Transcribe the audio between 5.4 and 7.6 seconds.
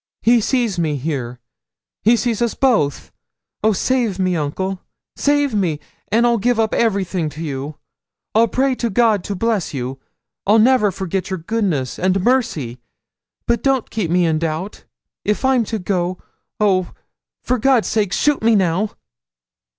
me! and I'll give up everything to